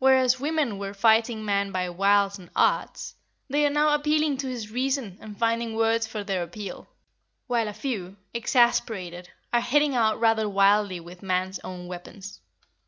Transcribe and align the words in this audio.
Whereas 0.00 0.40
women 0.40 0.78
were 0.80 0.92
fighting 0.92 1.44
man 1.44 1.70
by 1.70 1.88
wiles 1.88 2.40
and 2.40 2.50
arts, 2.56 3.14
they 3.48 3.64
are 3.64 3.70
now 3.70 3.94
appealing 3.94 4.36
to 4.38 4.48
his 4.48 4.72
reason 4.72 5.16
and 5.20 5.38
finding 5.38 5.76
words 5.76 6.08
for 6.08 6.24
their 6.24 6.42
appeal, 6.42 6.88
while 7.46 7.68
a 7.68 7.72
few, 7.72 8.16
exasperated, 8.34 9.30
are 9.52 9.60
hitting 9.60 9.94
out 9.94 10.18
rather 10.18 10.48
wildly 10.48 10.98
with 10.98 11.22
man's 11.22 11.60
own 11.60 11.86
weapons. 11.86 12.40